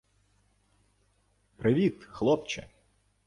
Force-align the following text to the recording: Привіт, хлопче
Привіт, 1.57 2.03
хлопче 2.11 2.67